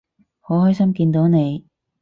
[0.39, 1.67] 好開心見到你